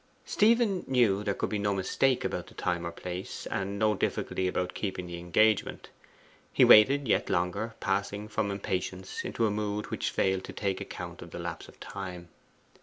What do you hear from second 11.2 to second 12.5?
of the lapse of time.